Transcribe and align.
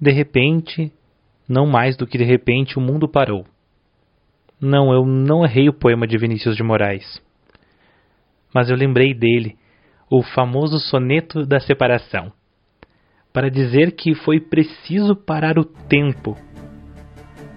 De 0.00 0.10
repente, 0.10 0.92
não 1.48 1.66
mais 1.66 1.96
do 1.96 2.06
que 2.06 2.16
de 2.16 2.24
repente, 2.24 2.78
o 2.78 2.80
mundo 2.80 3.08
parou. 3.08 3.44
Não, 4.60 4.92
eu 4.92 5.04
não 5.04 5.44
errei 5.44 5.68
o 5.68 5.72
poema 5.72 6.06
de 6.06 6.16
Vinícius 6.16 6.56
de 6.56 6.62
Moraes. 6.62 7.20
Mas 8.54 8.70
eu 8.70 8.76
lembrei 8.76 9.12
dele, 9.14 9.56
o 10.10 10.22
famoso 10.22 10.78
soneto 10.78 11.46
da 11.46 11.60
separação, 11.60 12.32
para 13.32 13.50
dizer 13.50 13.92
que 13.92 14.14
foi 14.14 14.40
preciso 14.40 15.14
parar 15.14 15.58
o 15.58 15.64
tempo 15.64 16.36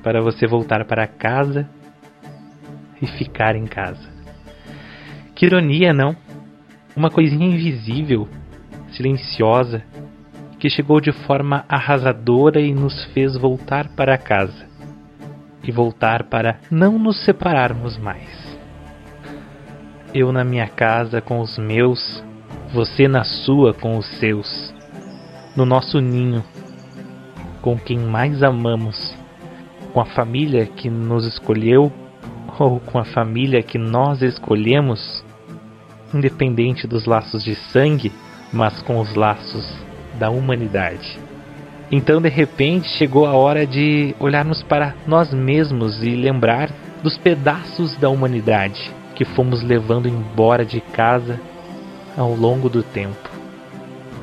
para 0.03 0.21
você 0.21 0.45
voltar 0.45 0.85
para 0.85 1.07
casa 1.07 1.70
e 3.01 3.07
ficar 3.17 3.55
em 3.55 3.65
casa. 3.65 4.12
Que 5.35 5.45
ironia, 5.45 5.93
não? 5.93 6.15
Uma 6.95 7.09
coisinha 7.09 7.48
invisível, 7.48 8.27
silenciosa, 8.91 9.84
que 10.63 10.70
chegou 10.70 11.02
de 11.02 11.12
forma 11.12 11.66
arrasadora 11.67 12.62
e 12.62 12.73
nos 12.73 13.04
fez 13.13 13.35
voltar 13.35 13.90
para 13.98 14.17
casa. 14.17 14.66
E 15.62 15.70
voltar 15.73 16.23
para 16.30 16.58
não 16.71 16.98
nos 16.98 17.26
separarmos 17.26 17.98
mais. 17.98 18.58
Eu 20.13 20.31
na 20.31 20.45
minha 20.45 20.70
casa 20.70 21.20
com 21.20 21.41
os 21.41 21.57
meus, 21.57 22.23
você 22.73 23.09
na 23.09 23.26
sua 23.26 23.73
com 23.73 23.98
os 23.98 24.05
seus, 24.20 24.73
no 25.54 25.66
nosso 25.66 25.99
ninho, 25.99 26.41
com 27.62 27.77
quem 27.77 27.99
mais 27.99 28.41
amamos, 28.41 29.13
com 29.91 29.99
a 29.99 30.05
família 30.05 30.65
que 30.65 30.90
nos 30.90 31.27
escolheu 31.27 31.91
ou 32.57 32.80
com 32.80 32.98
a 32.98 33.04
família 33.04 33.62
que 33.62 33.77
nós 33.77 34.21
escolhemos, 34.21 35.26
independente 36.13 36.87
dos 36.87 37.05
laços 37.05 37.43
de 37.43 37.54
sangue, 37.54 38.13
mas 38.54 38.82
com 38.82 39.02
os 39.02 39.13
laços 39.13 39.82
da 40.19 40.29
humanidade. 40.29 41.19
Então, 41.91 42.21
de 42.21 42.29
repente, 42.29 42.87
chegou 42.89 43.25
a 43.25 43.33
hora 43.33 43.67
de 43.67 44.15
olharmos 44.19 44.63
para 44.63 44.95
nós 45.05 45.33
mesmos 45.33 46.01
e 46.01 46.15
lembrar 46.15 46.69
dos 47.03 47.17
pedaços 47.17 47.95
da 47.97 48.09
humanidade 48.09 48.91
que 49.15 49.25
fomos 49.25 49.61
levando 49.61 50.07
embora 50.07 50.65
de 50.65 50.81
casa 50.81 51.39
ao 52.17 52.34
longo 52.34 52.69
do 52.69 52.81
tempo. 52.81 53.29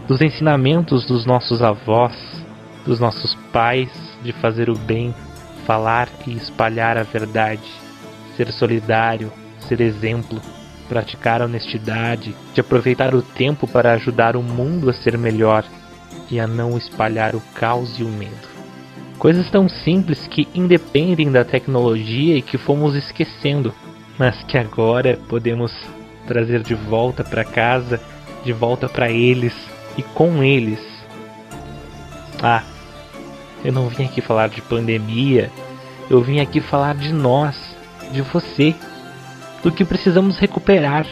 Dos 0.06 0.20
ensinamentos 0.20 1.06
dos 1.06 1.24
nossos 1.24 1.62
avós, 1.62 2.14
dos 2.84 2.98
nossos 2.98 3.34
pais 3.52 3.91
de 4.22 4.33
fazer 4.33 4.68
o 4.68 4.77
bem, 4.77 5.14
falar 5.66 6.08
e 6.27 6.33
espalhar 6.33 6.98
a 6.98 7.05
verdade, 7.05 7.70
ser 8.36 8.50
solidário, 8.52 9.33
ser 9.61 9.80
exemplo, 9.80 10.41
praticar 10.91 11.41
a 11.41 11.44
honestidade, 11.44 12.34
de 12.52 12.60
aproveitar 12.60 13.14
o 13.14 13.22
tempo 13.22 13.69
para 13.69 13.92
ajudar 13.92 14.34
o 14.34 14.42
mundo 14.42 14.91
a 14.91 14.92
ser 14.92 15.16
melhor 15.16 15.64
e 16.28 16.41
a 16.41 16.48
não 16.48 16.77
espalhar 16.77 17.36
o 17.36 17.41
caos 17.55 17.96
e 18.00 18.02
o 18.02 18.08
medo. 18.08 18.50
Coisas 19.16 19.48
tão 19.50 19.68
simples 19.68 20.27
que 20.27 20.48
independem 20.52 21.30
da 21.30 21.44
tecnologia 21.44 22.36
e 22.36 22.42
que 22.42 22.58
fomos 22.58 22.96
esquecendo, 22.96 23.72
mas 24.18 24.42
que 24.42 24.58
agora 24.58 25.16
podemos 25.28 25.72
trazer 26.27 26.61
de 26.61 26.74
volta 26.74 27.22
para 27.22 27.44
casa, 27.44 28.00
de 28.44 28.52
volta 28.52 28.88
para 28.88 29.08
eles 29.12 29.55
e 29.96 30.02
com 30.02 30.42
eles. 30.42 30.80
Ah, 32.42 32.64
eu 33.64 33.72
não 33.72 33.88
vim 33.88 34.06
aqui 34.06 34.20
falar 34.20 34.48
de 34.48 34.61
pandemia, 34.61 35.52
eu 36.11 36.20
vim 36.20 36.41
aqui 36.41 36.61
falar 36.61 36.96
de 36.96 37.12
nós 37.12 37.56
de 38.11 38.22
você, 38.22 38.74
do 39.63 39.71
que 39.71 39.85
precisamos 39.85 40.39
recuperar. 40.39 41.07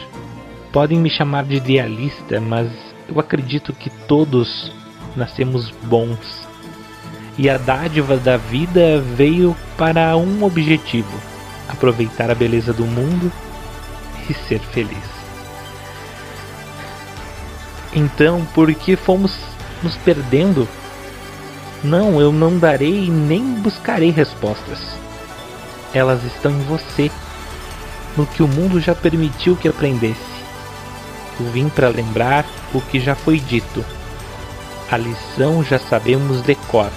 Podem 0.71 0.99
me 0.99 1.09
chamar 1.09 1.45
de 1.45 1.55
idealista, 1.55 2.39
mas 2.39 2.69
eu 3.07 3.19
acredito 3.19 3.73
que 3.73 3.89
todos 3.89 4.71
nascemos 5.15 5.71
bons. 5.83 6.47
E 7.37 7.49
a 7.49 7.57
dádiva 7.57 8.17
da 8.17 8.37
vida 8.37 9.01
veio 9.15 9.55
para 9.77 10.15
um 10.17 10.43
objetivo: 10.43 11.17
aproveitar 11.67 12.29
a 12.29 12.35
beleza 12.35 12.73
do 12.73 12.85
mundo 12.85 13.31
e 14.29 14.33
ser 14.33 14.59
feliz. 14.59 15.19
Então, 17.93 18.45
por 18.53 18.71
que 18.75 18.95
fomos 18.95 19.35
nos 19.81 19.95
perdendo? 19.97 20.67
Não, 21.83 22.19
eu 22.19 22.31
não 22.31 22.59
darei 22.59 23.09
nem 23.09 23.41
buscarei 23.55 24.11
respostas 24.11 24.99
elas 25.93 26.23
estão 26.23 26.51
em 26.51 26.63
você, 26.63 27.11
no 28.17 28.25
que 28.25 28.43
o 28.43 28.47
mundo 28.47 28.79
já 28.79 28.95
permitiu 28.95 29.55
que 29.55 29.67
aprendesse. 29.67 30.39
Eu 31.39 31.49
vim 31.51 31.69
para 31.69 31.87
lembrar 31.87 32.45
o 32.73 32.81
que 32.81 32.99
já 32.99 33.15
foi 33.15 33.39
dito. 33.39 33.83
A 34.91 34.97
lição 34.97 35.63
já 35.63 35.79
sabemos 35.79 36.41
de 36.41 36.55
cor. 36.55 36.91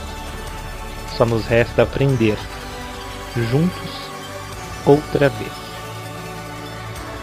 Só 1.17 1.25
nos 1.25 1.47
resta 1.47 1.83
aprender, 1.83 2.39
juntos, 3.51 3.91
outra 4.87 5.29
vez. 5.29 5.53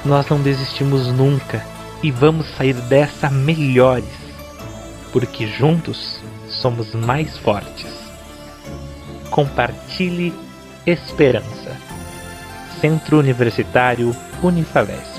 Nós 0.06 0.28
não 0.30 0.40
desistimos 0.42 1.08
nunca 1.08 1.66
e 2.02 2.12
vamos 2.12 2.48
sair 2.56 2.74
dessa 2.74 3.30
melhores, 3.30 4.06
porque 5.12 5.46
juntos 5.46 6.20
somos 6.48 6.94
mais 6.94 7.38
fortes. 7.38 7.88
Compartilhe 9.30 10.34
esperança. 10.86 11.76
Centro 12.80 13.20
Universitário 13.20 14.16
Unifavest. 14.42 15.19